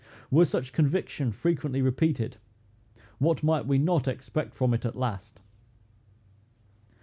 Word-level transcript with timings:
Were 0.31 0.45
such 0.45 0.73
conviction 0.73 1.31
frequently 1.31 1.79
repeated, 1.79 2.37
what 3.19 3.43
might 3.43 3.67
we 3.67 3.77
not 3.77 4.07
expect 4.07 4.55
from 4.55 4.73
it 4.73 4.83
at 4.83 4.95
last? 4.95 5.41